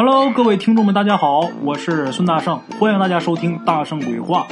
[0.00, 4.46] Hello，各位听众们，大家好，我是孙大圣，欢迎大家收听《大圣鬼话》，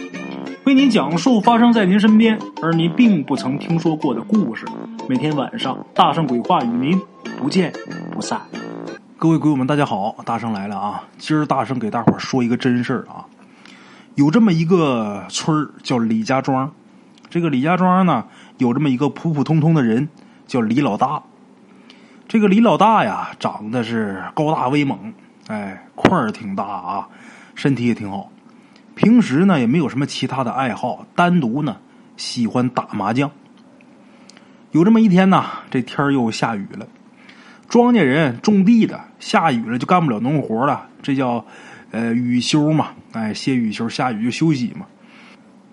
[0.65, 4.67] 为您讲述发生在您身边而您并不曾听说过的故事。
[5.09, 7.01] 每天晚上，《大圣鬼话》与您
[7.39, 7.73] 不见
[8.11, 8.41] 不散。
[9.19, 11.05] 各位鬼友们，大家好，大圣来了啊！
[11.17, 13.25] 今儿大圣给大伙儿说一个真事儿啊，
[14.17, 16.73] 有这么一个村儿叫李家庄，
[17.31, 18.25] 这个李家庄呢，
[18.59, 20.09] 有这么一个普普通通的人
[20.49, 21.23] 叫李老大。
[22.27, 25.15] 这个李老大呀，长得是高大威猛。
[25.49, 27.09] 哎，块儿挺大啊，
[27.55, 28.31] 身体也挺好。
[28.95, 31.77] 平时呢也没有什么其他的爱好，单独呢
[32.17, 33.31] 喜欢打麻将。
[34.73, 36.87] 有这么一天呢，这天又下雨了。
[37.69, 41.45] 庄稼人种地的，下雨了就干不了农活了，这叫
[41.91, 42.89] 呃雨休嘛。
[43.13, 44.87] 哎，歇雨休，下雨就休息嘛。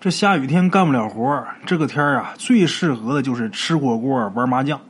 [0.00, 4.80] 这下雨天干不了活这个天啊最适合的就是吃火锅、玩麻将。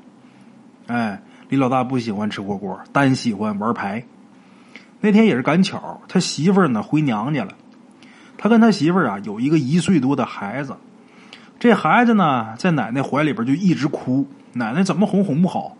[0.86, 4.04] 哎，李老大不喜欢吃火锅，单喜欢玩牌。
[5.04, 7.50] 那天也是赶巧，他媳妇儿呢回娘家了。
[8.38, 10.74] 他跟他媳妇儿啊有一个一岁多的孩子，
[11.58, 15.76] 这孩子呢在奶奶怀里边就一直哭，奶奶怎么哄哄不好。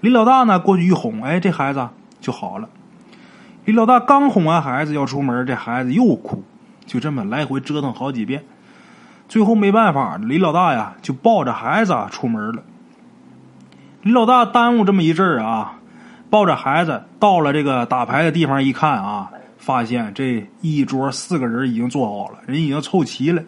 [0.00, 1.88] 李老大呢过去一哄，哎，这孩子
[2.20, 2.68] 就好了。
[3.64, 6.44] 李老大刚哄完孩子要出门，这孩子又哭，
[6.86, 8.44] 就这么来回折腾好几遍。
[9.28, 12.62] 最后没办法，李老大呀就抱着孩子出门了。
[14.02, 15.79] 李老大耽误这么一阵儿啊。
[16.30, 23.42] 抱着孩子到了这个打牌的地方，一看啊，发现这一桌四个人已经坐好了，人已经凑齐了。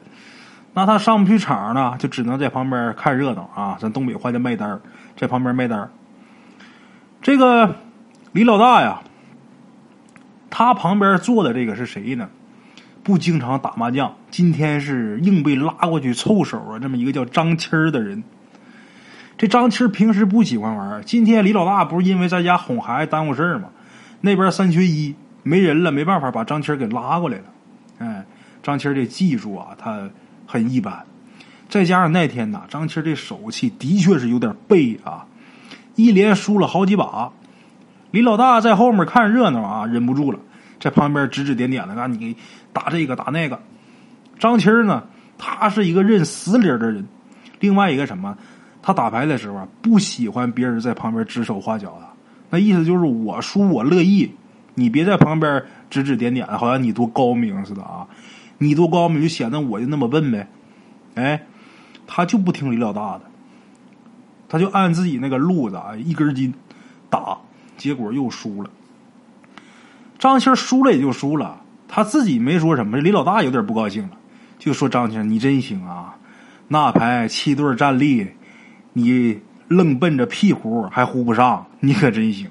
[0.75, 3.77] 那他上不去场呢，就只能在旁边看热闹啊。
[3.79, 4.81] 咱东北话叫卖单
[5.17, 5.91] 在旁边卖单
[7.21, 7.77] 这个
[8.33, 9.03] 李老大呀，
[10.51, 12.29] 他旁边坐的这个是谁呢？
[13.05, 16.79] 不经常打麻将，今天是硬被拉过去凑手啊。
[16.81, 18.25] 这么一个叫张七儿的人。
[19.43, 23.71] 这张七平时不喜欢玩，今天李老大不是因为在家哄孩子耽误事儿吗？
[24.21, 25.13] 那边三缺一
[25.43, 27.45] 没人了，没办法把张七给拉过来了。
[27.99, 28.25] 哎，
[28.63, 30.09] 张七这技术啊，他
[30.47, 31.05] 很一般，
[31.69, 35.27] 再加上那天呐，张七这手气的确是有点背啊，
[35.97, 37.33] 一连输了好几把。
[38.13, 40.39] 李老大在后面看热闹啊，忍不住了，
[40.79, 42.37] 在旁边指指点点的，让你
[42.73, 43.61] 打这个打那个。
[44.39, 45.03] 张七呢，
[45.37, 47.09] 他是一个认死理的人，
[47.59, 48.39] 另外一个什么？
[48.83, 52.09] 他打牌的时候啊，不喜欢别人在旁边指手画脚的。
[52.51, 54.31] 那意思就是我输我乐意，
[54.75, 58.07] 你别在旁边指指点点的，好像你多高明似的啊！
[58.59, 60.49] 你多高明就显得我就那么笨呗。
[61.15, 61.47] 哎，
[62.07, 63.23] 他就不听李老大的，
[64.49, 66.53] 他就按自己那个路子啊，一根筋
[67.09, 67.39] 打，
[67.77, 68.71] 结果又输了。
[70.19, 74.11] 张青输了也就输了，他自己没说什么，李老大有点不高兴了，
[74.59, 76.17] 就说张青你真行啊，
[76.69, 78.29] 那牌七对站立。
[78.93, 82.49] 你愣奔着屁股还呼不上，你可真行。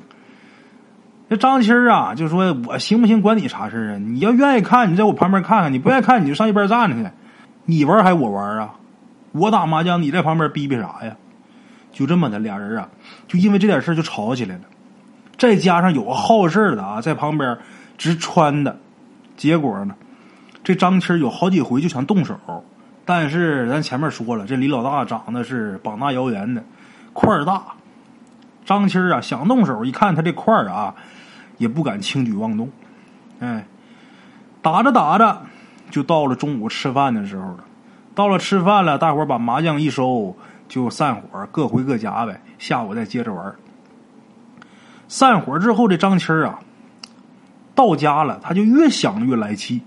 [1.29, 3.97] 这张七儿啊，就说我行不行，管你啥事啊？
[3.97, 7.09] 你要愿意看，你在我旁边看看；你不愿意看，你就上一边站着去。
[7.65, 8.75] 你玩还我玩啊？
[9.31, 11.15] 我打麻将，你在旁边逼逼啥呀？
[11.93, 12.89] 就这么的，俩人啊，
[13.27, 14.61] 就因为这点事就吵起来了。
[15.37, 17.57] 再加上有个好事的啊，在旁边
[17.97, 18.77] 直穿的，
[19.37, 19.95] 结果呢，
[20.63, 22.35] 这张七儿有好几回就想动手。
[23.13, 26.63] 但是咱前面说了，这李老大长得是膀大腰圆的，
[27.11, 27.61] 块儿大。
[28.63, 30.95] 张七儿啊想动手，一看他这块儿啊，
[31.57, 32.69] 也不敢轻举妄动。
[33.41, 33.67] 哎，
[34.61, 35.41] 打着打着，
[35.89, 37.65] 就到了中午吃饭的时候了。
[38.15, 40.33] 到了吃饭了，大伙儿把麻将一收，
[40.69, 42.41] 就散伙，各回各家呗。
[42.59, 43.53] 下午再接着玩。
[45.09, 46.59] 散伙之后，这张七儿啊，
[47.75, 49.81] 到家了，他就越想越来气。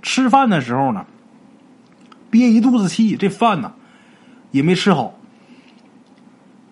[0.00, 1.04] 吃饭的时候呢。
[2.30, 3.72] 憋一肚子气，这饭呢
[4.50, 5.14] 也没吃好。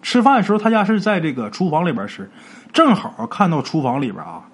[0.03, 2.31] 吃饭的时候，他家是在这个厨房里边吃，
[2.73, 4.45] 正好看到厨房里边啊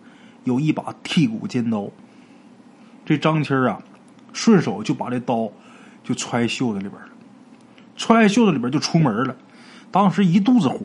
[0.44, 1.88] 有一把剔骨尖刀。
[3.05, 3.81] 这张七啊，
[4.33, 5.50] 顺手就把这刀
[6.05, 7.09] 就揣袖子里边了，
[7.97, 9.34] 揣袖子里边就出门了。
[9.91, 10.78] 当时一肚子火，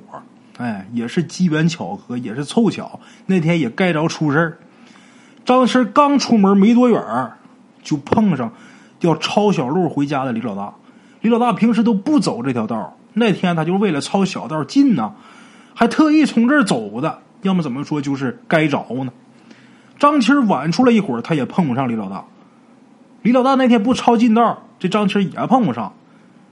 [0.57, 4.57] 哎，也是机缘巧合，也是凑巧，那天也该着出事。
[5.45, 6.99] 张七刚出门没多远，
[7.83, 8.51] 就碰上。
[8.99, 10.73] 叫抄小路回家的李老大，
[11.21, 15.13] 李老大平时都不走这条道那天他就为了抄小道近呢，
[15.73, 17.19] 还特意从这儿走的。
[17.43, 19.11] 要么怎么说就是该着呢？
[19.99, 22.25] 张七晚出来一会儿，他也碰不上李老大。
[23.21, 25.93] 李老大那天不抄近道，这张七也碰不上。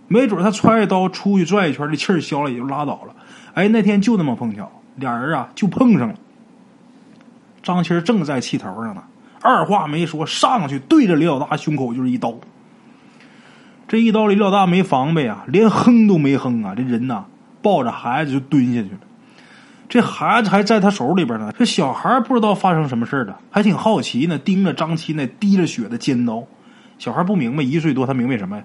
[0.07, 3.15] 没准他揣着刀出去转一圈，这气消了也就拉倒了。
[3.53, 6.15] 哎，那天就那么碰巧，俩人啊就碰上了。
[7.61, 9.03] 张七正在气头上呢。
[9.43, 12.33] 二话没说，上去对着李老大胸口就是一刀。
[13.87, 17.25] 这一刀，李老大没防备啊，连哼都没哼啊，这人呐
[17.61, 18.99] 抱着孩子就蹲下去了。
[19.89, 21.51] 这孩子还在他手里边呢。
[21.55, 26.43] 这小孩不知道发生什么事了，还挺好奇呢，盯着张七那滴着血的尖刀。
[26.97, 28.63] 小孩不明白，一岁多他明白什么呀？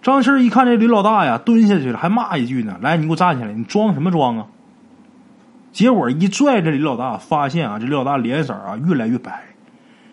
[0.00, 3.52] 张七一看这李老大呀，蹲下去了，还骂一句呢：“来，你给我站起来！
[3.52, 4.46] 你装什么装啊？”
[5.74, 9.44] 结果一拽这李老大，发现啊，这李老大脸色啊越来越白。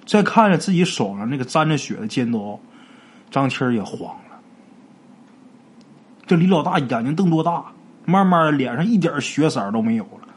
[0.06, 2.60] 再看着自己手上那个沾着血的尖刀，
[3.30, 4.40] 张七也慌了。
[6.26, 7.64] 这李老大眼睛瞪多大，
[8.06, 10.28] 慢慢的脸上一点血色都没有了。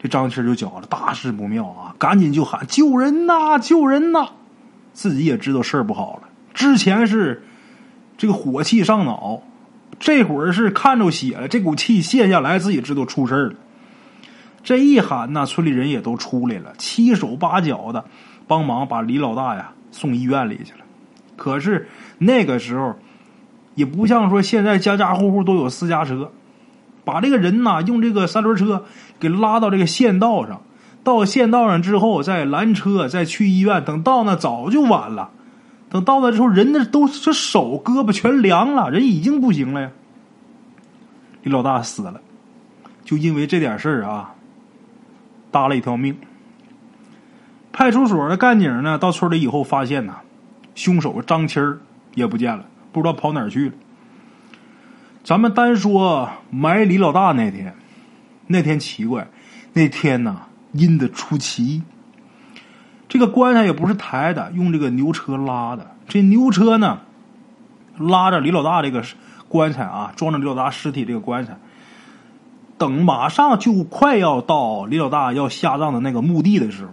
[0.00, 1.94] 这张七就觉着，大事不妙啊！
[1.98, 3.58] 赶紧就喊：“救人呐！
[3.58, 4.26] 救人呐！”
[4.92, 6.22] 自己也知道事儿不好了。
[6.52, 7.42] 之前是。
[8.18, 9.42] 这个火气上脑，
[9.98, 13.54] 这会儿是看着血了，这股气泄下来，自己知道出事了。
[14.62, 18.04] 这一喊呢，村里人也都出来了，七手八脚的
[18.46, 20.78] 帮忙把李老大呀送医院里去了。
[21.36, 21.88] 可是
[22.18, 22.94] 那个时候
[23.74, 26.30] 也不像说现在家家户户都有私家车，
[27.04, 28.84] 把这个人呐用这个三轮车
[29.18, 30.62] 给拉到这个县道上，
[31.02, 35.30] 到县道上之后再拦车再去医院，等到那早就晚了。
[35.90, 39.90] 等到那之后，人那都这手胳膊全凉了，人已经不行了呀。
[41.42, 42.18] 李老大死了，
[43.04, 44.32] 就因为这点事儿啊，
[45.52, 46.16] 搭了一条命。
[47.72, 50.16] 派出所的干警呢，到村里以后发现呐，
[50.74, 51.78] 凶手张七儿
[52.14, 53.72] 也不见了，不知道跑哪儿去了。
[55.24, 57.74] 咱们单说埋李老大那天，
[58.48, 59.28] 那天奇怪，
[59.72, 61.82] 那天呐阴的出奇。
[63.08, 65.94] 这个棺材也不是抬的，用这个牛车拉的。
[66.08, 67.00] 这牛车呢，
[67.98, 69.02] 拉着李老大这个
[69.48, 71.56] 棺材啊，装着李老大尸体这个棺材。
[72.82, 76.90] 等马上就快要到李老大要下葬的那个墓地的时候，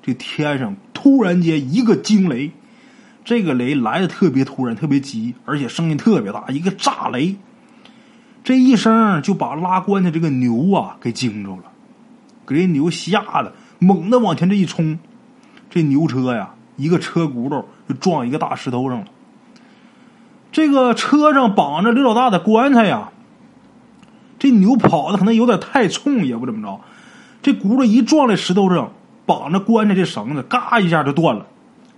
[0.00, 2.50] 这天上突然间一个惊雷，
[3.22, 7.36] 这个雷来的特别突然，特别急，而且声音特别大，一个炸雷。
[8.42, 11.64] 这一声就把拉棺材这个牛啊给惊着了，
[12.46, 14.98] 给这牛吓得猛地往前这一冲。
[15.68, 19.04] 这牛车呀，一个车轱辘就撞一个大石头上了。
[20.50, 23.10] 这个车上绑着刘老大的棺材呀，
[24.42, 26.80] 这牛跑的可能有点太冲，也不怎么着。
[27.42, 28.90] 这轱辘一撞在石头上，
[29.24, 31.46] 绑着棺材这绳子，嘎一下就断了。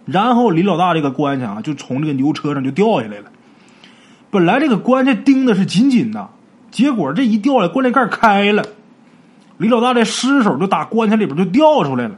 [0.05, 3.31] 然后李老大这个棺材啊，就从这个牛车上就掉下来了。
[4.31, 6.29] 本来这个棺材钉的是紧紧的，
[6.71, 8.63] 结果这一掉下来，棺材盖开了，
[9.57, 12.17] 李老大的尸首就打棺材里边就掉出来了。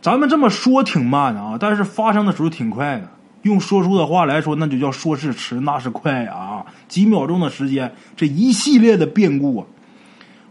[0.00, 3.10] 咱们这么说挺慢的啊，但是发生的时候挺快的。
[3.42, 6.64] 用说书的话来说，那就叫说是迟，那是快啊！
[6.88, 9.66] 几秒钟的时间，这一系列的变故啊，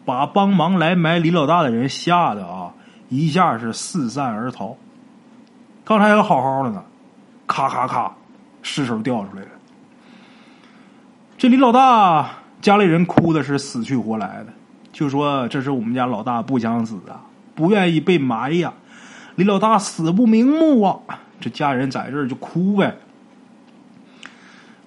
[0.05, 2.73] 把帮忙来埋李老大的人吓得啊，
[3.09, 4.75] 一下是四散而逃。
[5.85, 6.83] 刚才还好好的呢，
[7.45, 8.11] 咔咔咔，
[8.63, 9.49] 尸首掉出来了。
[11.37, 12.29] 这李老大
[12.61, 14.53] 家里人哭的是死去活来的，
[14.91, 17.21] 就说这是我们家老大不想死啊，
[17.53, 18.73] 不愿意被埋呀。
[19.35, 20.97] 李老大死不瞑目啊！
[21.39, 22.95] 这家人在这儿就哭呗。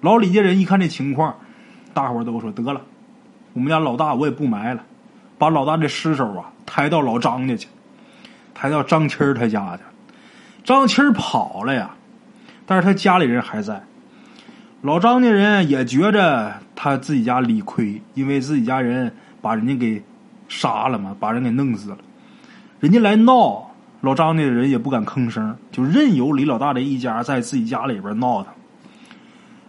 [0.01, 1.35] 老李家人一看这情况，
[1.93, 2.81] 大伙儿都说得了，
[3.53, 4.83] 我们家老大我也不埋了，
[5.37, 7.67] 把老大的尸首啊抬到老张家去，
[8.53, 9.83] 抬到张七儿他家去。
[10.63, 11.95] 张七儿跑了呀，
[12.65, 13.81] 但是他家里人还在。
[14.81, 20.03] 老张家人也觉着他自己家理亏，因为自己家人把人家给
[20.49, 21.97] 杀了嘛，把人给弄死了，
[22.81, 23.72] 人家来闹。
[24.03, 28.53] 老张家的人也不敢吭声，就任由李老大这一家在自己家里边闹腾。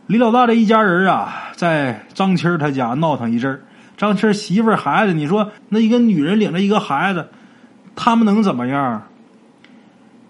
[0.09, 3.63] 李老大这一家人啊，在张七他家闹腾一阵
[3.97, 7.29] 张七媳妇孩子，你说那一个女人领着一个孩子，
[7.95, 9.05] 他们能怎么样？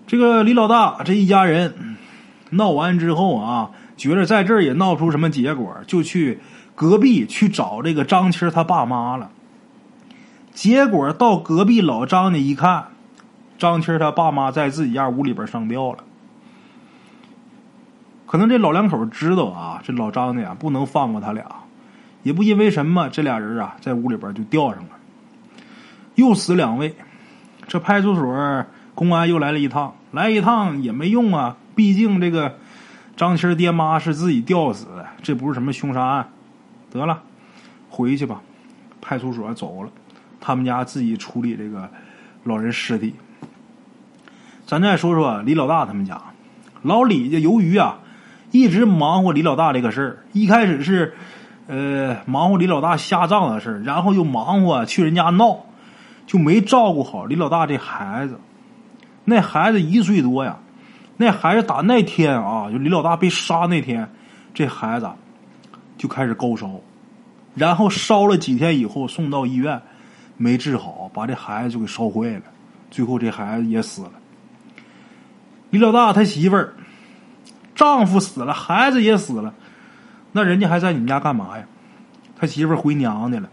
[0.06, 1.96] 这个李老大这一家人
[2.50, 6.40] 闹完之后啊，觉得在这儿也闹不出什么结果，就去
[6.75, 9.30] 隔壁去找这个张七他爸妈了。
[10.52, 12.88] 结果到隔壁老张家一看。
[13.64, 16.04] 张七他爸妈在自己家屋里边上吊了，
[18.26, 21.47] 可能这老两口知道啊，这老张的呀不能放过他俩，
[22.23, 24.90] 也不因为什么，这俩人啊在屋里边就吊上了，
[26.14, 26.94] 又死两位。
[27.66, 32.59] 这派出所公安又来了一趟，来一趟也没用啊，毕竟这个
[33.16, 36.28] 张七爹妈是自己吊死的，这不是什么凶杀案。
[36.90, 37.23] 得了，
[37.88, 38.42] 回去吧，
[39.00, 39.90] 派出所走了，
[40.38, 41.88] 他们家自己处理这个
[42.42, 43.14] 老人尸体。
[44.75, 46.21] 咱再说说李老大他们家，
[46.83, 48.00] 老李家由于啊
[48.50, 51.14] 一直忙活李老大这个事儿，一开始是
[51.69, 55.61] 呃忙活李老大下葬的事儿，然后又忙活去人家闹，
[56.26, 58.37] 就没照顾好李老大这孩子。
[59.25, 60.57] 那孩子一岁多呀，
[61.19, 64.11] 那孩子打那天啊，就李老大被杀那天，
[64.52, 65.09] 这孩子
[65.97, 66.69] 就开始高烧，
[67.54, 69.81] 然后烧了几天以后送到医院，
[70.37, 72.43] 没治好，把这孩子就给烧坏了，
[72.90, 74.11] 最后这孩子也死了。
[75.75, 76.73] 李老大他媳妇儿，
[77.75, 79.52] 丈夫死了，孩子也死了，
[80.31, 81.64] 那人家还在你们家干嘛呀？
[82.38, 83.49] 他媳妇儿回娘家了。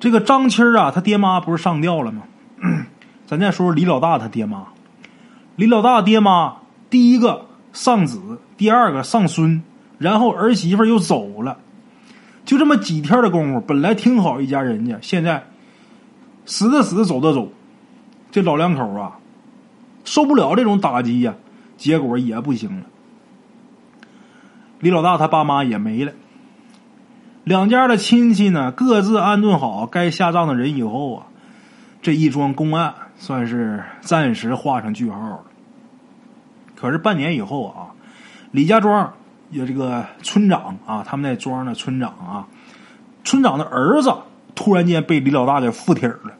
[0.00, 2.22] 这个张七儿啊，他爹妈不是上吊了吗？
[3.24, 4.66] 咱再说说李老大他爹妈。
[5.54, 6.56] 李老大爹妈
[6.90, 9.62] 第一个丧子，第二个丧孙，
[9.98, 11.58] 然后儿媳妇又走了，
[12.44, 15.44] 就这么几天的功夫，本来挺好一家人家，现在
[16.44, 17.52] 死的死，走的走，
[18.32, 19.18] 这老两口啊，
[20.04, 21.34] 受不了这种打击呀，
[21.76, 22.86] 结果也不行了。
[24.80, 26.12] 李老大他爸妈也没了。
[27.44, 31.26] 两家的亲戚呢，各自安顿好该下葬的人以后啊，
[32.00, 35.40] 这一桩公案算是暂时画上句号了。
[36.76, 37.94] 可是半年以后啊，
[38.50, 39.12] 李家庄
[39.50, 42.46] 有这个村长啊，他们那庄的村长啊，
[43.24, 44.12] 村长的儿子
[44.54, 46.32] 突然间被李老大给附体了。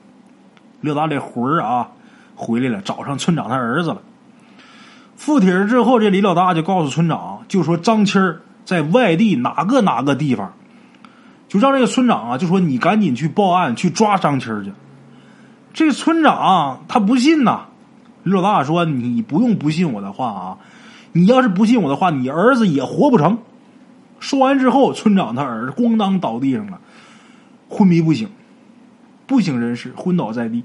[0.81, 1.91] 李老大这魂儿啊
[2.43, 4.03] 回来了，找上村长他儿子了。
[5.17, 10.53] 附体之后，这李老大就告诉村长，就说张七儿在外地哪个哪个地方。
[11.49, 14.73] 就让这个村长啊，就说你赶紧去报案，去抓张七去。
[15.73, 17.67] 这村长他不信呐。
[18.25, 20.59] 李老大说：“你不用不信我的话啊，
[21.13, 23.39] 你要是不信我的话，你儿子也活不成。”
[24.21, 26.81] 说完之后，村长他儿子咣当倒地上了，
[27.69, 28.29] 昏迷不醒，
[29.27, 30.63] 不省人事，昏倒在地。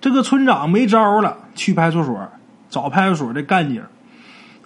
[0.00, 2.28] 这个村长没招了，去派出所
[2.68, 3.82] 找派出所的干警。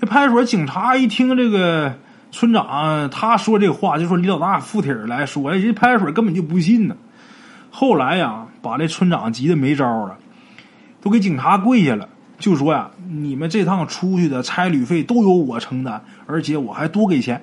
[0.00, 1.94] 这派出所警察一听这个。
[2.36, 6.96] 村长他说这话，就说李老大附体来说，人派出所根本就不信呢。
[7.70, 10.18] 后来呀，把这村长急得没招了，
[11.00, 12.08] 都给警察跪下了，
[12.40, 17.40] 就说呀：“你们这趟出去的差旅费都由我承担，而且我还多给钱。”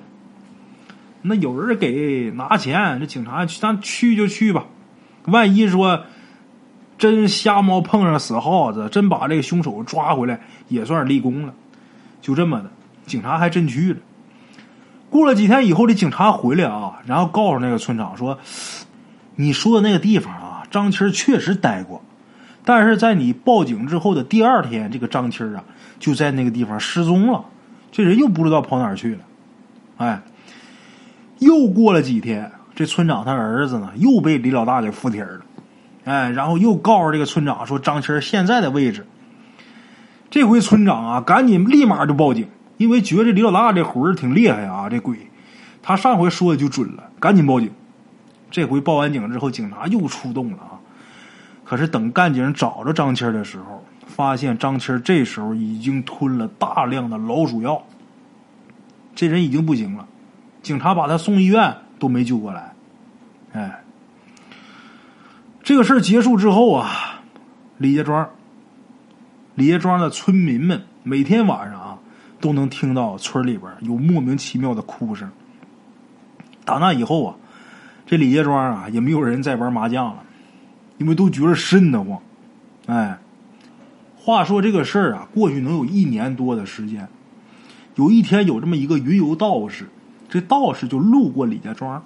[1.24, 4.66] 那有人给拿钱，这警察去咱去就去吧。
[5.24, 6.04] 万一说
[7.02, 11.52] 真瞎猫碰上死耗子，真把这个凶手抓回来，也算是立功了。
[12.20, 12.70] 就这么的，
[13.06, 13.98] 警察还真去了。
[15.10, 18.38] 过了几天以后，这警察回来啊，然后告诉那个村长说
[19.34, 22.00] ：“你说的那个地方啊，张七确实待过，
[22.64, 25.64] 但是在你报警之后的第二天，这个张七啊
[25.98, 27.44] 就在那个地方失踪了，
[27.90, 29.20] 这人又不知道跑哪儿去了。”
[29.98, 30.22] 哎，
[31.40, 35.40] 又过了几天，这村长他儿子呢又被李老大给附体了，
[36.04, 39.06] 哎，然后又告诉这个村长说张七现在的位置。
[40.30, 42.48] 这回村长啊，赶紧立马就报警。
[42.78, 45.16] 因为觉得李老大这魂儿挺厉害啊，这鬼，
[45.82, 47.70] 他上回说的就准了，赶紧报警。
[48.50, 50.80] 这回报完警之后，警察又出动了啊。
[51.64, 57.80] 可是等干警找着张七的时候，发现张七这时候已经吞了大量的老鼠药，
[59.14, 60.04] 这人已经不行了。
[60.60, 62.72] 警察把他送医院都没救过来。
[63.52, 63.81] 哎，
[65.62, 67.22] 这个事儿结束之后啊，
[67.78, 68.28] 李家庄，
[69.54, 71.98] 李家庄的村民们每天晚上啊。
[72.40, 75.30] 都能听到村里边有莫名其妙的哭声。
[76.64, 77.36] 打那以后啊，
[78.04, 80.24] 这李家庄啊也没有人再玩麻将了，
[80.98, 82.20] 因为都觉得瘆得慌。
[82.86, 83.16] 哎，
[84.16, 87.08] 话说这个事儿啊，过去能有一年多的时间。
[87.94, 89.88] 有一天有这么一个云游道士，
[90.28, 92.02] 这道士就路过李家庄，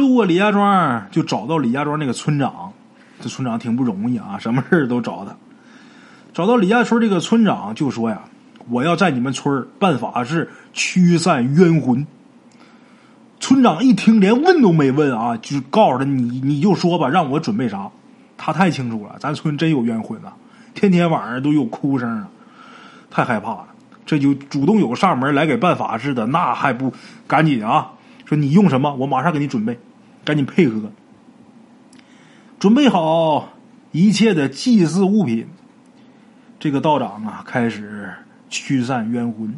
[0.00, 2.72] 路过李家庄就找到李家庄那个村长。
[3.20, 5.36] 这村长挺不容易啊，什么事儿都找他。
[6.32, 8.22] 找到李家村这个村长就说呀。
[8.68, 12.06] 我要在你们村办法事，驱散冤魂。
[13.40, 17.90] 村长一听，连问都没问啊，就告诉他：“你你就说吧，让我准备啥？”
[18.38, 20.32] 他太清楚了，咱村真有冤魂啊，
[20.72, 22.28] 天天晚上都有哭声啊，
[23.10, 23.66] 太害怕了。
[24.06, 26.92] 这就主动有上门来给办法事的，那还不
[27.26, 27.90] 赶紧啊？
[28.24, 29.76] 说你用什么，我马上给你准备，
[30.30, 30.92] 赶紧配合。
[32.60, 33.48] 准备好
[33.90, 35.48] 一切的祭祀物品，
[36.60, 38.10] 这个道长啊，开始。
[38.52, 39.54] 驱散冤魂。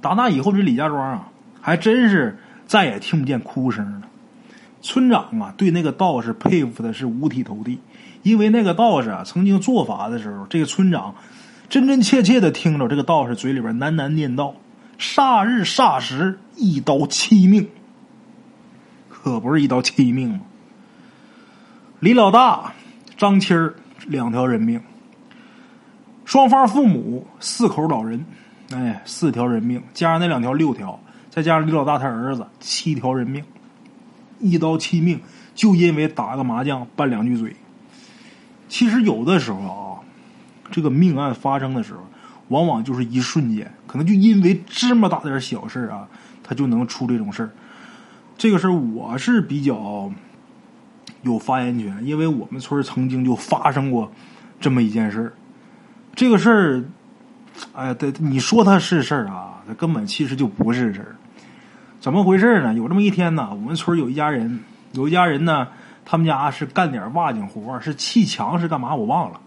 [0.00, 1.28] 打那以后，这李家庄啊，
[1.60, 4.02] 还真是再也听不见哭声了。
[4.82, 7.80] 村长啊，对那个道士佩服的是五体投地，
[8.22, 11.16] 因为那个道士啊，曾经做法的时候，这个村长
[11.68, 14.54] 真真切切的听着这个道士嘴里边喃喃念道
[14.96, 17.68] ：“煞日煞时，一刀七命。”
[19.26, 20.40] 可不是一刀七命吗？
[21.98, 22.72] 李老大、
[23.16, 23.74] 张七儿
[24.06, 24.80] 两条人命。
[26.24, 28.24] 双方父母四口老人，
[28.70, 33.42] 哎，四条人命，加上那两条六条，再加上李老大他儿子七条人命，
[34.38, 35.20] 一刀七命，
[35.56, 37.56] 就因为打个麻将拌两句嘴。
[38.68, 39.98] 其实有的时候啊，
[40.70, 42.06] 这个命案发生的时候，
[42.46, 46.06] 往往就是一瞬间，可能就因为这么大点小事啊，
[46.44, 47.50] 他就能出这种事儿。
[48.38, 50.10] 这个事儿我是比较
[51.22, 54.10] 有发言权，因为我们村曾经就发生过
[54.60, 55.32] 这么一件事儿。
[56.14, 56.84] 这个事儿，
[57.72, 61.16] 哎，对，你说它是事儿啊，它根本其实就不是事儿。
[62.00, 62.74] 怎么回事呢？
[62.74, 64.60] 有这么一天呢，我们村有一家人，
[64.92, 65.68] 有一家人呢，
[66.04, 69.40] 他们家是干点瓦匠活，是砌墙是干嘛我忘了。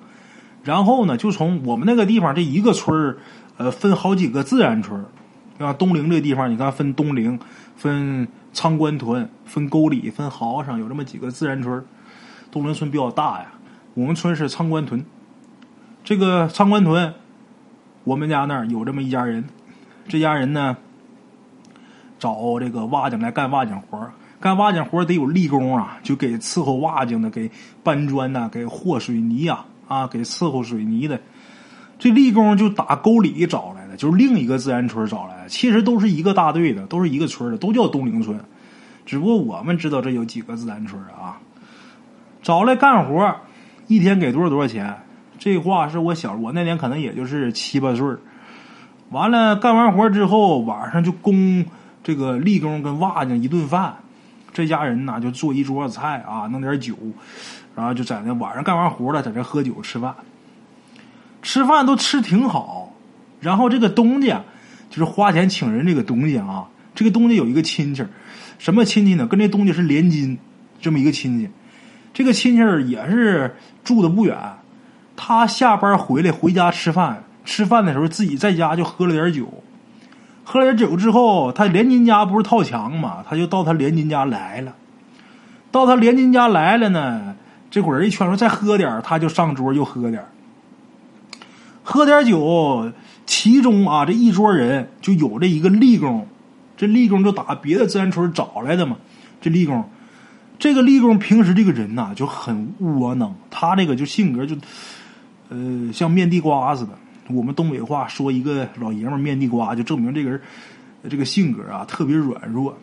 [0.64, 3.18] 然后呢，就从我们那个地方这一个村儿，
[3.58, 5.06] 呃，分好几个自然村
[5.58, 7.40] 像东陵这地方，你看分东陵、
[7.76, 11.86] 分仓官屯、分沟里、分壕上，有这么几个自然村
[12.52, 13.52] 东陵村比较大呀，
[13.94, 15.06] 我们村是仓官屯。
[16.04, 17.14] 这个仓官屯，
[18.04, 19.46] 我们家那儿有这么一家人，
[20.08, 20.78] 这家人呢，
[22.18, 27.52] 找这个瓦匠来干瓦匠活干瓦匠活得有力工啊，就给伺候瓦匠的，给
[27.84, 31.20] 搬砖呐，给和水泥呀，啊，给伺候水泥的。
[32.00, 38.40] 这力工就打沟里找来就是另一个自然村找来的，其实都是一个大队的，都是一个村的，都叫东陵村。
[39.06, 41.40] 只不过我们知道这有几个自然村啊，
[42.42, 43.36] 找来干活，
[43.88, 44.96] 一天给多少多少钱？
[45.38, 48.06] 这话是我小，我那年可能也就是七八岁
[49.10, 51.66] 完了干完活之后，晚上就供
[52.04, 53.96] 这个力工跟瓦匠一顿饭。
[54.52, 56.96] 这家人呢就做一桌子菜啊，弄点酒，
[57.76, 60.14] 然后就在那晚上干完活了，在这喝酒吃饭。
[61.42, 62.89] 吃饭都吃挺好，
[63.40, 64.44] 然后这个东家
[64.90, 68.04] 就是花钱请人这个东家啊，这个东家有一个亲戚
[68.58, 69.26] 什么亲戚呢？
[69.26, 70.38] 跟这东家是连襟，
[70.82, 71.50] 这么一个亲戚。
[72.14, 74.38] 这个亲戚也是住的不远。
[75.16, 79.48] 他下班回来回家吃饭，吃饭的时候自己在家就喝了点酒，
[80.44, 84.76] 喝了点酒之后，他连襟家不是套墙嘛，他就到他连襟家来了。
[85.72, 87.36] 到他连襟家来了呢，
[87.70, 90.26] 这会儿一圈说再喝点他就上桌又喝点
[91.84, 92.92] 喝点酒。
[93.30, 96.28] 其中啊，这一桌人就有这一个力工，
[96.76, 98.98] 这力工就打别的自然村找来的嘛。
[99.40, 99.88] 这力工，
[100.58, 104.56] 这个力工平时这个人呐就很窝囊，他这个就性格就。
[105.50, 106.92] 呃，像面地瓜似的。
[107.28, 110.42] 我们东北话说一个老爷们面地瓜，就证明这个人
[111.08, 112.76] 这个性格啊特别软弱。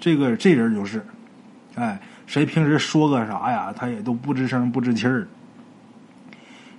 [0.00, 1.04] 这个这人就是，
[1.74, 5.28] 哎，谁平时说个啥呀，他也都不吱声不吱气儿。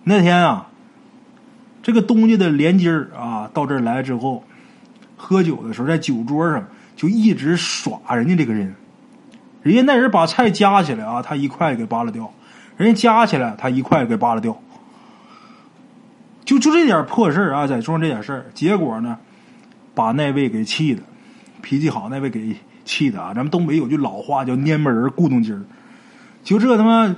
[0.04, 0.69] 那天啊，
[1.82, 4.44] 这个东家的连襟儿啊到这儿来之后，
[5.18, 8.76] 喝酒的时候在酒桌上就一直耍人家这个人。
[9.62, 12.24] 人家那人把菜夹起来啊，他一块给扒拉掉；
[12.78, 14.58] 人家夹起来，他一块给扒拉掉。
[16.46, 19.18] 就就这点破事儿啊，在桌上这点事儿，结果呢，
[19.94, 21.02] 把那位给气的，
[21.62, 23.34] 脾气好那位给气的啊。
[23.36, 25.62] 咱们东北有句老话叫“蔫巴人咕咚筋儿”，
[26.44, 27.16] 就这他妈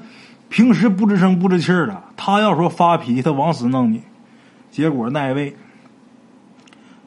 [0.50, 4.02] 平时不吱声不吱气儿的，他要说发脾气，他往死弄你。
[4.71, 5.55] 结果那位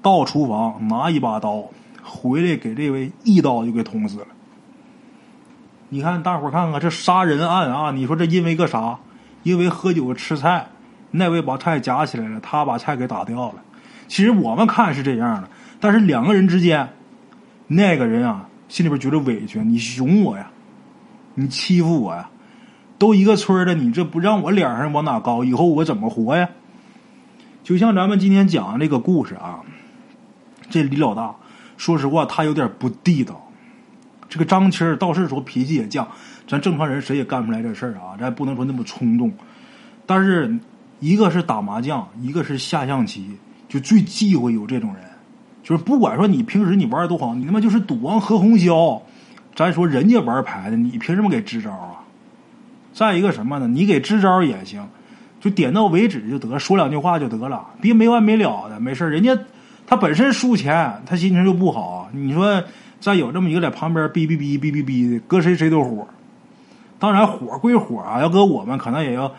[0.03, 1.65] 到厨房拿一把刀
[2.03, 4.27] 回来，给这位一刀就给捅死了。
[5.89, 8.99] 你看，大伙儿看看这杀人案啊，你说这因为个啥？
[9.43, 10.69] 因为喝酒吃菜。
[11.17, 13.55] 那位把菜夹起来了，他把菜给打掉了。
[14.09, 15.49] 其实我们看是这样的，
[15.79, 16.89] 但是两个人之间，
[17.69, 20.51] 那个人啊，心里边觉得委屈，你熊我呀，
[21.35, 22.29] 你欺负我呀，
[22.99, 26.49] 都一个村的，你这不让我脸上往哪高，以后我怎么活呀？
[27.65, 29.59] 就像咱们今天讲的这个故事啊，
[30.71, 31.35] 这李老大，
[31.77, 33.51] 说实话他有点不地道。
[34.29, 36.07] 这个张七儿倒是说脾气也犟，
[36.47, 39.33] 咱正常人谁也干不出来这事儿啊，咱不能说那么冲动，
[40.07, 40.57] 但是。
[41.01, 43.29] 一个是打麻将，一个是下象棋，
[43.69, 45.03] 就最忌讳有这种人。
[45.63, 49.03] 就是不管说你平时你玩的多好，你他妈就是赌王何鸿燊，
[49.55, 52.01] 咱说人家玩牌的，你凭什么给支招啊？
[52.95, 53.69] 再一个什么呢？
[53.69, 54.89] 你给支招也行，
[55.45, 58.81] 就点到为止就得，说两句话就得了，别没完没了的。
[58.81, 59.39] 没事人家
[59.87, 62.09] 他本身输钱，他心情就不好。
[62.13, 62.65] 你说
[62.99, 66.09] 再有这么一个在旁边哔哔哔哔哔哔的，搁谁谁都火。
[66.99, 69.31] 当然火归火啊，要搁我们可能也要。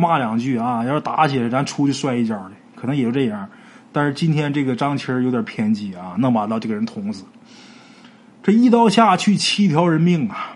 [0.00, 0.84] 骂两句啊！
[0.84, 3.48] 要是打起来，咱出去摔一跤的，可能也就这样。
[3.90, 7.24] 但是今天这个张七有点偏激啊，能把刀就给人捅死。
[8.40, 10.54] 这一刀下去，七条人命啊！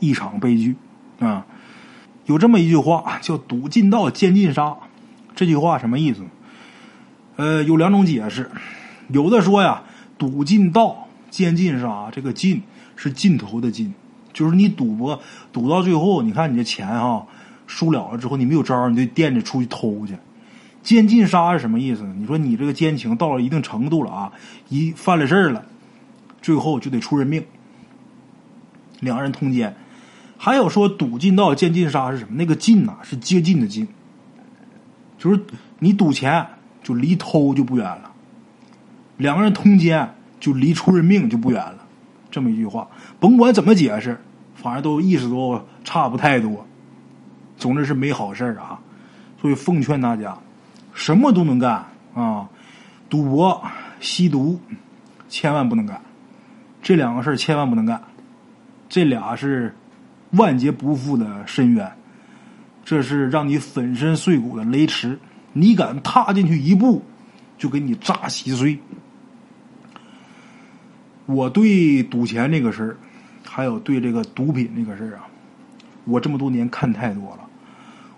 [0.00, 0.74] 一场悲剧
[1.20, 1.46] 啊！
[2.26, 4.76] 有这么一句话叫“赌尽道，奸尽杀”。
[5.34, 6.22] 这句话什么意思？
[7.36, 8.50] 呃，有两种解释。
[9.08, 9.82] 有的说呀
[10.16, 12.62] ，“赌尽道，奸尽杀”，这个“尽”
[12.96, 13.92] 是尽头的“尽”，
[14.32, 15.20] 就是你赌博
[15.52, 17.26] 赌到最后，你看你这钱哈。
[17.66, 20.14] 输了了之后，你没有招你就惦着出去偷去。
[20.82, 22.02] 奸尽杀是什么意思？
[22.18, 24.32] 你说你这个奸情到了一定程度了啊，
[24.68, 25.64] 一犯了事儿了，
[26.42, 27.42] 最后就得出人命。
[29.00, 29.74] 两人通奸，
[30.44, 32.32] 还有说赌尽道，奸尽杀是什么？
[32.34, 33.88] 那个尽呐，是接近的近，
[35.16, 35.40] 就是
[35.78, 36.46] 你赌钱
[36.82, 38.12] 就离偷就不远了。
[39.16, 41.78] 两个人通奸就离出人命就不远了。
[42.30, 42.86] 这么一句话，
[43.18, 44.20] 甭管怎么解释，
[44.54, 46.66] 反正都意思都差不太多。
[47.56, 48.78] 总之是没好事啊，
[49.40, 50.36] 所以奉劝大家，
[50.92, 52.46] 什么都能干啊，
[53.08, 53.62] 赌博、
[53.98, 54.60] 吸毒，
[55.26, 55.98] 千万不能干。
[56.82, 57.98] 这两个事千万不能干，
[58.90, 59.74] 这俩是
[60.36, 61.92] 万劫不复的深渊，
[62.84, 65.18] 这是让你粉身碎骨的雷池。
[65.52, 67.02] 你敢踏进去一步，
[67.56, 68.78] 就给你炸稀碎。
[71.26, 72.96] 我对赌钱这个事儿，
[73.44, 75.26] 还有对这个毒品这个事儿啊，
[76.04, 77.40] 我这么多年看太多了。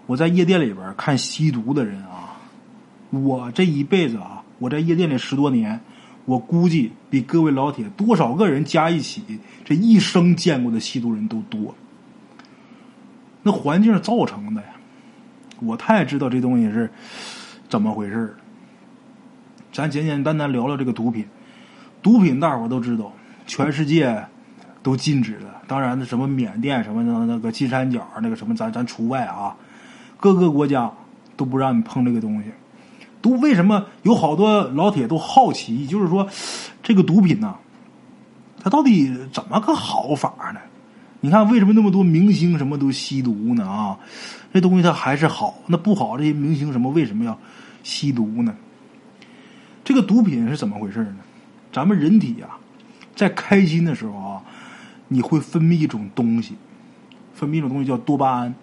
[0.07, 2.39] 我在夜店里边看吸毒的人啊，
[3.11, 5.79] 我这一辈子啊，我在夜店里十多年，
[6.25, 9.23] 我估计比各位老铁多少个人加一起，
[9.65, 11.75] 这一生见过的吸毒人都多。
[13.47, 14.67] 那环境造成的呀，
[15.61, 16.91] 我太知道这东西是
[17.69, 18.35] 怎么回事
[19.73, 21.25] 咱简简单单聊聊这个毒品。
[22.03, 23.13] 毒品大伙都知道，
[23.47, 24.27] 全世界
[24.83, 25.47] 都禁止的。
[25.69, 29.55] 当然，那什么缅甸什么的那个金三角那个什么，咱咱除外啊。
[30.19, 30.91] 各个国家
[31.37, 32.51] 都不让你碰这个东西。
[33.23, 35.87] 毒为什么有好多老铁都好奇？
[35.87, 36.29] 就是说，
[36.83, 37.55] 这个毒品呢，
[38.61, 40.59] 它到底怎么个好法呢？
[41.21, 43.67] 你看，为什么那么多明星什么都吸毒呢？
[43.67, 43.99] 啊，
[44.53, 45.59] 这东西它还是好。
[45.67, 47.39] 那不好，这些明星什么为什么要
[47.83, 48.55] 吸毒呢？
[49.83, 51.17] 这个毒品是怎么回事呢？
[51.73, 52.59] 咱们人体啊，
[53.15, 54.43] 在开心的时候啊，
[55.09, 56.55] 你会分泌一种东西，
[57.35, 58.55] 分泌一种东西叫多巴胺。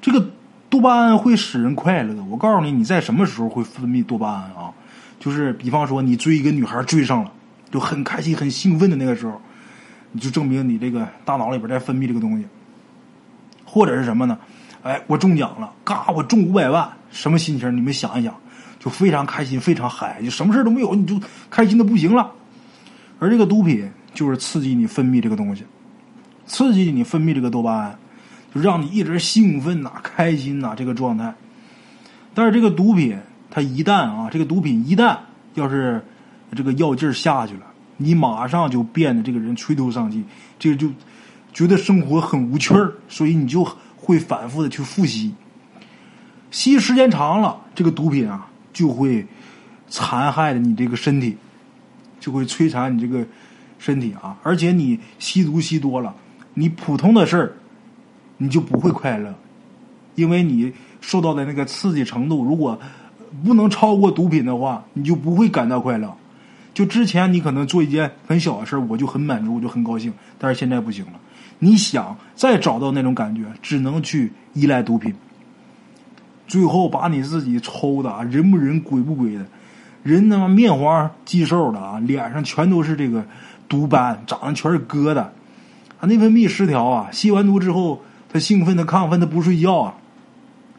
[0.00, 0.30] 这个
[0.68, 2.24] 多巴胺会使人快乐的。
[2.24, 4.72] 我告诉你，你在什么时候会分泌多巴胺啊？
[5.18, 7.32] 就是比方说，你追一个女孩追上了，
[7.70, 9.40] 就很开心、很兴奋的那个时候，
[10.12, 12.46] 你就证明你这个大脑里边在分泌这个东西。
[13.64, 14.38] 或者是什么呢？
[14.82, 17.76] 哎，我中奖了，嘎，我中五百万，什么心情？
[17.76, 18.34] 你们想一想。
[18.80, 21.20] 就非常开心，非常嗨，就什么事都没有，你就
[21.50, 22.32] 开心的不行了。
[23.18, 25.64] 而这个毒品就是刺激你分泌这个东西，
[26.46, 27.98] 刺激你分泌这个多巴胺，
[28.54, 31.34] 就让你一直兴奋呐、开心呐这个状态。
[32.32, 33.18] 但是这个毒品，
[33.50, 35.14] 它一旦啊，这个毒品一旦
[35.52, 36.02] 要是
[36.56, 37.66] 这个药劲儿下去了，
[38.02, 40.24] 你马上就变得这个人垂头丧气，
[40.58, 40.90] 这个就
[41.52, 43.62] 觉得生活很无趣儿，所以你就
[43.96, 45.34] 会反复的去复吸，
[46.50, 48.46] 吸时间长了，这个毒品啊。
[48.72, 49.26] 就会
[49.88, 51.36] 残害的你这个身体，
[52.20, 53.26] 就会摧残你这个
[53.80, 54.38] 身体啊！
[54.44, 56.14] 而且你吸毒吸多了，
[56.54, 57.52] 你普通的事儿
[58.36, 59.34] 你就不会快乐，
[60.14, 62.78] 因为你受到的那个刺激程度，如果
[63.44, 66.16] 不能超过毒品的话，你就不会感到快乐。
[66.72, 71.12] 就之前你可能做一件很小的事，我就很满足，我就很高兴，但是现在不行了。
[71.58, 75.14] 你想再找到那种感觉，只能去依赖毒品。
[76.46, 79.44] 最后把你自己抽的啊，人不人鬼不鬼的，
[80.02, 83.24] 人他妈面黄肌瘦的啊，脸上全都是这个
[83.68, 88.02] 毒斑，长得全是疙瘩，啊，内分泌失调啊，吸完毒之后
[88.32, 89.94] 他兴奋的亢奋的不睡觉啊，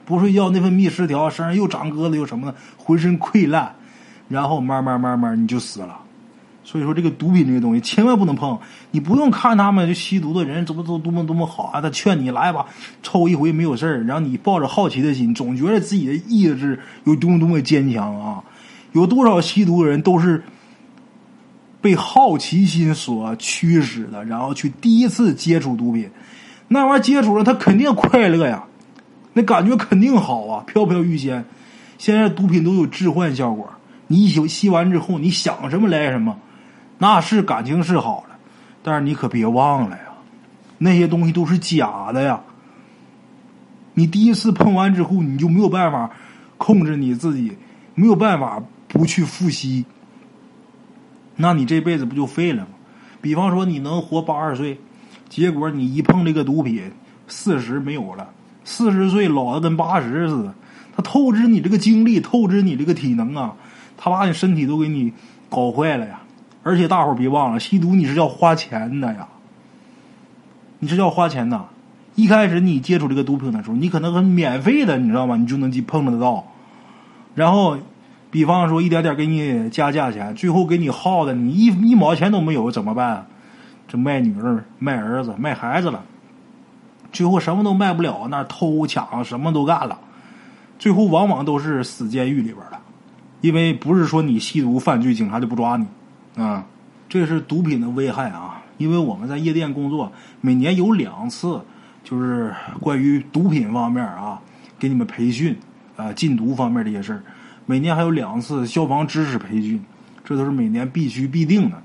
[0.04, 3.76] 不睡觉内分泌失调，身上又长疙瘩又什么的，浑身溃烂，
[4.32, 6.00] 然后慢慢慢慢你就死了。
[6.64, 8.58] 所以说，这个毒品这个东西千万不能碰。
[8.92, 12.66] 你不用看他们就吸毒的人怎么都多么多么好啊，他劝你来吧，
[13.02, 14.04] 抽一回没有事儿。
[14.06, 18.44] 然后你抱着好奇的心，总觉得自己的意志有多么多么坚强啊！
[18.94, 20.44] 有多少吸毒的人都是
[21.82, 26.10] 被好奇心所驱使的，然后去第一次接触毒品，
[26.68, 28.64] 那玩意儿接触了，他肯定快乐呀，
[29.34, 31.44] 那感觉肯定好啊，飘飘欲仙。
[31.98, 33.68] 现在毒品都有致幻效果，
[34.12, 36.38] 你吸吸完之后，你想什么来什么。
[36.98, 38.36] 那是感情是好了，
[38.84, 40.04] 但是你可别忘了呀，
[40.78, 42.42] 那些东西都是假的呀。
[43.94, 46.12] 你第一次碰完之后，你就没有办法
[46.58, 47.58] 控制你自己，
[47.96, 49.86] 没有办法不去复吸，
[51.38, 52.68] 那你这辈子不就废了吗？
[53.22, 54.80] 比方说你能活八十岁，
[55.30, 56.84] 结果你一碰这个毒品，
[57.28, 58.30] 四十没有了，
[58.64, 60.54] 四十岁老的跟八十似的，
[60.96, 63.56] 他透支你这个精力，透支你这个体能啊，
[64.04, 65.14] 他把你身体都给你
[65.48, 66.22] 搞坏了呀。
[66.64, 69.28] 而且大伙儿别忘了，吸毒你是要花钱的呀，
[70.80, 71.66] 你是要花钱的。
[72.16, 75.38] 一开始你接触这个毒品的时候，你可能很免费的，你知道吗？
[75.38, 76.46] 你就能去碰得到。
[77.36, 77.78] 然后，
[78.30, 83.26] 比方说一点点给你加价钱，最后给你耗的你一一毛钱都没有，怎么办？
[83.88, 86.04] 这卖女儿、卖儿子、卖孩子了，
[87.14, 89.98] 最后什么都卖不了，那偷抢什么都干了，
[90.78, 92.81] 最后往往都是死监狱里边了。
[93.42, 95.86] 因为不是说你吸毒犯罪，警察就不抓你。
[96.42, 96.66] 啊，
[97.10, 98.64] 这是毒品的危害啊！
[98.78, 101.60] 因为我们在夜店工作，每年有两次，
[102.04, 104.40] 就是关于毒品方面啊，
[104.80, 105.56] 给你们培训
[105.98, 107.22] 啊，禁毒方面这些事儿。
[107.66, 109.84] 每年还有两次消防知识培训，
[110.24, 111.82] 这都是每年必须必定的。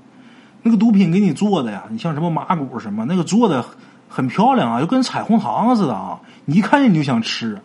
[0.63, 3.63] 那个毒品给你做的呀，你像什么麻古什么，那个做的
[4.07, 7.59] 很漂亮啊，就跟彩虹糖似的啊，你一看见你就想吃，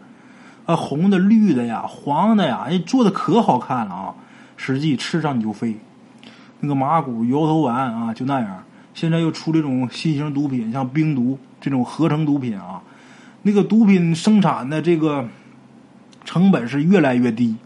[0.65, 4.15] 啊，红的、绿的呀、黄的呀，哎，做的可好看了啊，
[4.57, 5.77] 实际吃上你就飞。
[6.61, 8.63] 那个麻古、摇头丸啊，就那样。
[8.95, 12.83] 现在又出这种新型毒品，像冰毒这种合成毒品啊，
[13.43, 15.27] 那个毒品生产的这个
[16.25, 17.57] 成本是越来越低。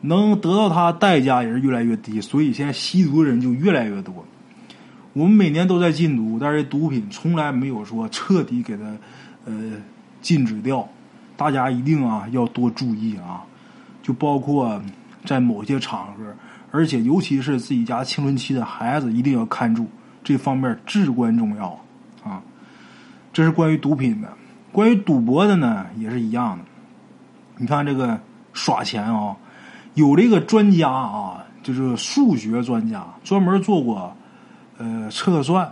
[0.00, 4.24] 能得到它代价也是越来越低，所以现在吸毒的人就越来越多。
[5.12, 8.82] 我们每年都在禁毒，但是毒品从来没有说彻底给它
[9.44, 9.52] 呃
[10.20, 10.88] 禁止掉。
[11.42, 13.42] 大家一定啊要多注意啊，
[14.00, 14.80] 就包括
[15.24, 16.22] 在某些场合，
[16.70, 19.88] 而且尤其是自己家青春期的孩子，一定要看住
[20.22, 21.76] 这方面至关重要
[22.22, 22.40] 啊。
[23.32, 24.32] 这是关于毒品的，
[24.70, 26.64] 关于赌博的呢也是一样的。
[27.56, 28.20] 你看这个
[28.52, 29.36] 耍钱啊。
[29.94, 34.16] 有这个专家啊，就是数学专家，专门做过
[34.78, 35.70] 呃测算。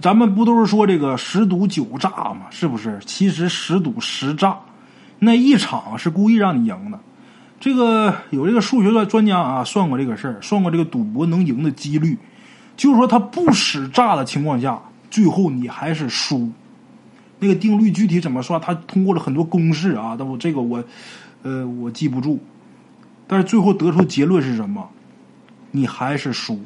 [0.00, 2.46] 咱们不都是说这个十赌九诈吗？
[2.50, 2.98] 是不是？
[3.04, 4.58] 其实十赌十诈，
[5.18, 6.98] 那一场是故意让你赢的。
[7.58, 12.16] 这个有这个数学的专家啊，算过这个事儿，算过这个赌博能赢的几率，
[12.76, 16.50] 就是说他不使诈的情况下，最后你还是输。
[17.38, 18.58] 那个定律具体怎么算？
[18.60, 20.82] 他通过了很多公式啊，但我这个我
[21.42, 22.38] 呃我记不住。
[23.26, 24.88] 但是最后得出结论是什么？
[25.70, 26.58] 你还是输，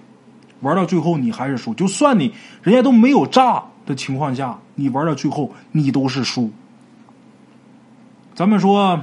[0.64, 1.72] 玩到最后你还是输。
[1.74, 6.50] 就算你人家都没有炸的情况下，你玩到最后你都是输。
[8.34, 9.00] 咱们说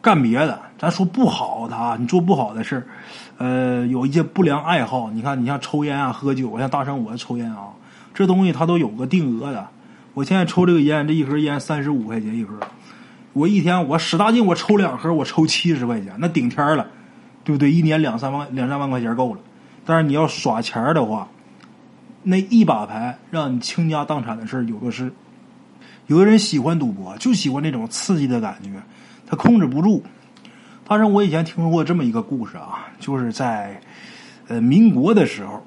[0.00, 2.86] 干别的，咱说不好的啊，你做不好的事
[3.36, 5.10] 呃，有一些不良爱好。
[5.10, 7.68] 你看，你像抽烟啊、喝酒，像大圣我抽烟啊，
[8.14, 9.66] 这东西它都有个定额的。
[10.14, 12.54] 我现在抽这个烟，这一盒烟三十五块钱一盒。
[13.32, 16.86] 我一天我使大劲，我抽两盒，我抽七十块钱，那顶天了，
[17.44, 17.70] 对不对？
[17.70, 19.40] 一年两三万两三万块钱够了。
[19.84, 21.28] 但是你要耍钱的话，
[22.22, 25.12] 那一把牌让你倾家荡产的事儿有的是。
[26.06, 28.70] 有的人喜欢赌博，就喜欢那种刺激的感觉，
[29.28, 30.02] 他控制不住。
[30.84, 33.80] 当然，我以前听说过这么一个故事啊，就是在
[34.48, 35.64] 呃民国的时候，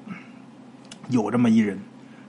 [1.08, 1.78] 有这么一人。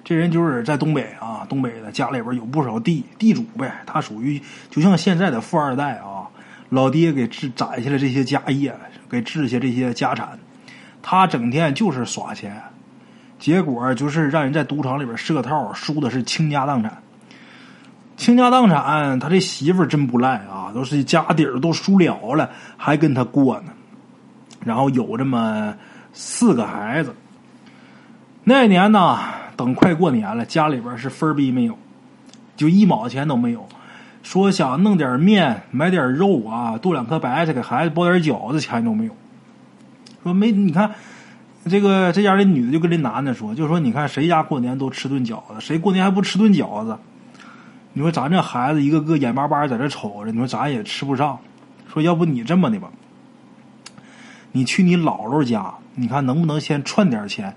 [0.02, 3.84] 这人就是在东北啊，东北的家里边有不少地，地主呗。
[3.86, 6.26] 他属于就像现在的富二代啊，
[6.70, 8.74] 老爹给置攒下了这些家业，
[9.10, 10.40] 给置下这些家产，
[11.08, 12.60] 他整天就是耍钱，
[13.38, 16.98] 结果就是让人在赌场里边设套，输的是倾家荡产。
[18.18, 23.72] 倾家荡产，他这媳妇真不赖啊，都是家底儿都输了了，还跟他过呢。
[24.64, 25.76] 然后有这么
[26.12, 27.14] 四个孩子，
[28.44, 29.20] 那年呢。
[29.56, 31.78] 等快过年了，家里边是分儿逼没有，
[32.58, 33.66] 就一毛钱都没有。
[34.22, 39.16] 说想弄点面，买点肉啊，剁两颗白菜给孩子包点饺子，钱都没有。
[40.26, 40.96] 说没，你看
[41.70, 46.98] 这个这家的女的就跟这男的说，就说你看谁家过年都吃顿饺子，谁过年还不吃顿饺子？
[47.94, 51.38] 你说咱这孩子一个个眼巴巴在这瞅着，你说咱也吃不上。
[51.88, 52.90] 说要不你这么的吧，
[54.52, 57.56] 你去你姥姥家，你看能不能先串点钱？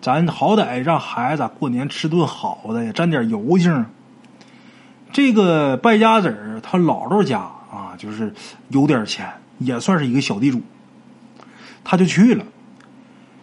[0.00, 3.84] 咱好歹让孩子过年吃顿好的，沾点油性。
[5.12, 8.32] 这个败家子儿他姥姥家啊，就是
[8.70, 10.62] 有点钱，也算是一个小地主。
[11.88, 12.44] 他就去了，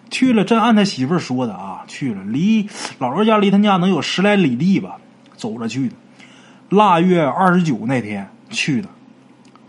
[0.10, 2.21] 去了，真按他媳妇儿说的啊，去了。
[2.25, 2.65] 离
[2.99, 4.97] 姥姥家离他家能有十来里地吧，
[5.38, 5.95] 走着去的。
[6.67, 8.89] 腊月二十九那天去的，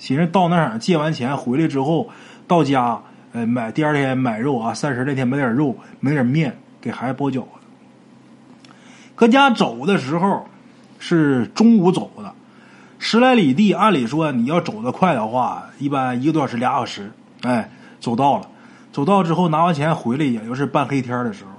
[0.01, 2.11] 寻思到那儿借完钱回来之后，
[2.49, 3.01] 到家
[3.33, 6.57] 呃买第二天买肉啊，三十那天买点肉，买点面。
[6.81, 8.69] 给孩子包饺子，
[9.15, 10.47] 搁家走的时候
[10.99, 12.35] 是中午走的，
[12.99, 17.11] 十来里地，按理说你要走得快的话，一般一个多小时、俩小时，
[17.41, 18.49] 哎，走到了。
[18.95, 21.51] 走到之后拿完钱回来，也就是半黑天的时候。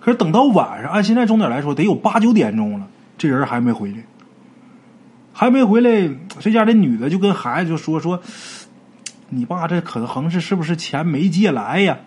[0.00, 2.86] 可是等到晚上，按现在钟点来说，得有八九点钟了，
[3.18, 3.98] 这人还没回来，
[5.34, 6.08] 还没回来。
[6.40, 8.22] 这家的女的就跟孩子就说说
[9.28, 11.98] ：“你爸这可能是是不是钱没借来呀？”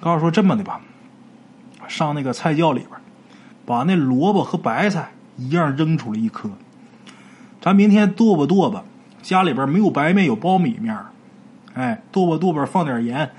[0.00, 0.80] 告诉说这么的吧。
[1.88, 2.90] 上那个菜窖里边，
[3.66, 6.50] 把那萝卜和白菜一样扔出来一颗。
[7.60, 8.82] 咱明天剁吧剁吧，
[9.20, 10.96] 家里边没有白面，有苞米面
[11.74, 13.30] 哎，剁吧剁吧，放点盐，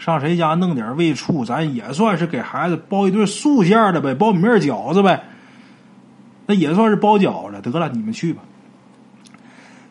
[0.00, 5.22] 上谁家弄点味醋，咱也算是给孩子包一顿素馅的呗，苞米面饺子呗。
[6.46, 7.60] 那也算是包饺子。
[7.60, 8.40] 得了，你们去吧。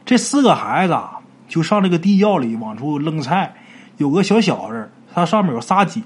[0.05, 3.53] 这四个孩子啊就上这个地窖里往出扔菜，
[3.97, 6.01] 有个小小子，他上面有仨姐。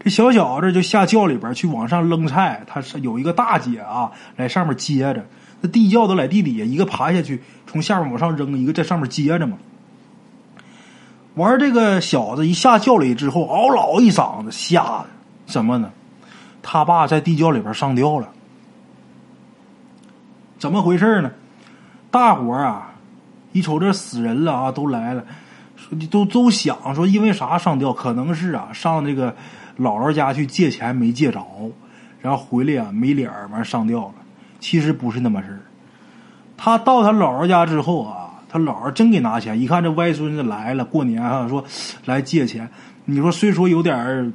[0.00, 5.22] 这小小子就下窖里边去往上扔菜，他是有一个大姐啊，在上面接着。
[5.60, 9.58] 那地窖都在地底下，一个爬下去从下面往上扔，一个在上面接着嘛。
[11.34, 15.06] 玩这个小子一下窖里之后，嗷老一嗓子，吓的
[15.46, 15.90] 什么呢？
[16.62, 18.28] 他爸在地窖里边上吊了。
[20.58, 21.30] 怎么回事呢？
[22.10, 22.94] 大伙儿啊，
[23.52, 25.24] 一瞅这死人了啊，都来了，
[25.76, 27.92] 说都都想说因为啥上吊？
[27.92, 29.34] 可能是啊，上这个
[29.78, 31.44] 姥姥家去借钱没借着，
[32.20, 34.14] 然后回来啊没脸儿，完上吊了。
[34.60, 35.60] 其实不是那么事儿。
[36.56, 38.23] 他到他姥姥家之后啊，
[38.54, 41.64] 他姥儿真给拿钱，一看这外孙子来了，过年啊，说
[42.04, 42.70] 来借钱。
[43.04, 44.32] 你说虽说有点儿，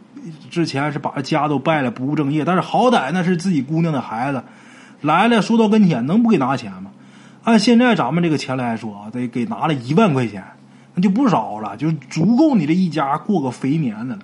[0.50, 4.44] 之前是把家都败了，不务正业，但是好歹那是自己姑娘的孩子。
[5.00, 6.92] 来了，说到跟前，能不给拿钱吗？
[7.46, 10.44] 按现在咱们这个钱来说，得给拿了一万块钱，
[10.96, 14.22] 那就不少了，就足够你这一家过个肥年的了。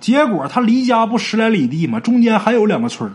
[0.00, 3.12] 结果他离家不十来里地嘛，中间还有两个村儿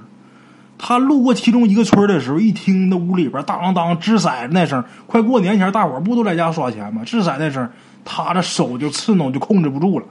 [0.83, 7.03] 他路过其中一个村的时候，一听那屋里边当当当掷骰子那声，快过年前大伙不都在家耍钱吗？
[7.05, 7.69] 掷骰那声，
[8.03, 10.05] 他的手就刺挠，就控制不住了，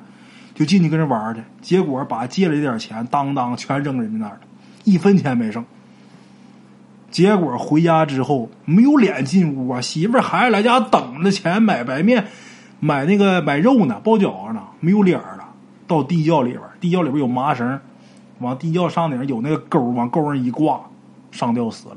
[0.54, 1.42] 就进去跟人玩去。
[1.60, 4.40] 结果把借了一点钱，当当全扔人家那儿了，
[4.84, 5.64] 一分钱没剩。
[7.10, 12.28] 结果回家之后没有脸进屋啊，媳妇儿孩子来家等着钱买白面，
[12.78, 15.48] 买那个买肉呢，包饺子呢，没有脸了。
[15.88, 17.80] 到地窖里边，地窖里边有麻绳，
[18.40, 20.80] 往地窖上顶有那个钩，往钩上一挂，
[21.30, 21.96] 上吊死了。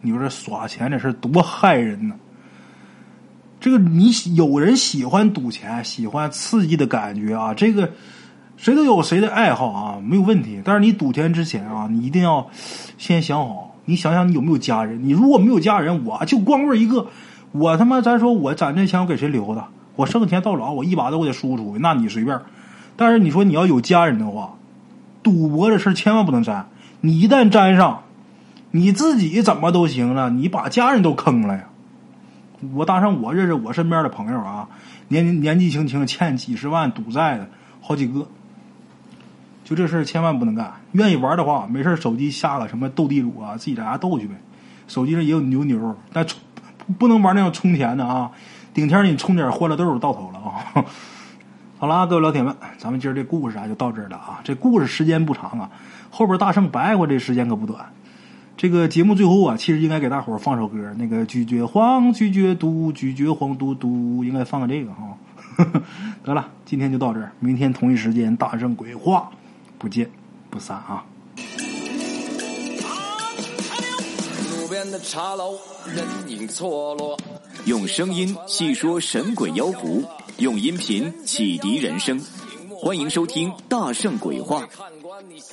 [0.00, 2.14] 你说这耍钱这事多害人呢？
[3.60, 7.90] 这个你有人喜欢赌钱，喜欢刺激的感觉啊，这个。
[8.58, 10.62] 谁都有谁的爱好啊，没有问题。
[10.64, 12.48] 但是你赌钱之前啊，你一定要
[12.96, 15.04] 先想好，你想想你有没有家人。
[15.04, 17.06] 你如果没有家人，我就光棍一个，
[17.52, 19.62] 我他妈咱说我攒这钱我给谁留的？
[19.94, 22.40] 我剩钱到老我一把都给输出去，那你随便。
[22.96, 24.54] 但是你说你要有家人的话，
[25.22, 26.68] 赌博这事千万不能沾。
[27.02, 28.02] 你一旦沾上，
[28.70, 31.64] 你自己怎么都行了，你把家人都坑了呀。
[32.72, 34.68] 我搭上我认识我身边的朋友啊，
[35.08, 37.48] 年年纪轻轻欠几十万赌债的
[37.82, 38.26] 好几个。
[39.62, 40.72] 就这事千万不能干。
[40.92, 44.34] 愿意玩的话，没事手机下个什么斗地主啊，自己在家斗去呗。
[44.88, 46.40] 手机上也有牛牛，但充
[46.98, 48.30] 不能玩那种充钱的啊。
[48.72, 50.84] 顶天你充点欢乐豆到头了啊。
[51.78, 54.40] 好了，各位老铁们，咱们今儿这故事啊就到这儿了啊。
[54.42, 55.70] 这故事时间不长啊，
[56.10, 57.92] 后边大圣白话这时间可不短。
[58.56, 65.18] 这个节目最后啊，其实应该给大伙儿放首歌，那个拒绝黄，拒绝毒，拒绝黄嘟嘟，应该放个这个哈。
[66.24, 69.30] 得了，今天就到这儿，明天同一时间大圣鬼话。
[69.78, 70.10] 不见
[70.48, 71.04] 不散啊！
[74.50, 75.58] 路边的茶楼，
[75.94, 77.14] 人影错落。
[77.64, 80.04] 用声音细说神鬼妖狐，
[80.38, 82.20] 用音频启迪人生。
[82.78, 84.62] 欢迎收听《大圣鬼话》。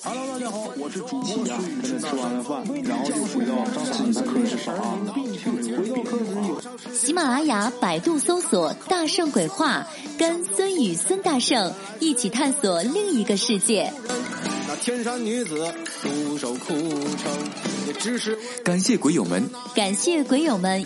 [0.04, 1.58] Hello，大家好，我是主播呀。
[1.82, 5.00] 跟着吃完了饭，然后就回到自己的课室上啊。
[6.94, 9.88] 喜马拉雅、百度搜索“大圣鬼话”，
[10.20, 13.92] 跟孙宇、孙大圣一起探索另一个世界。
[14.68, 16.78] 那天山女子独守空
[17.18, 17.32] 城，
[17.88, 20.86] 也只是感谢鬼友们，感谢鬼友们，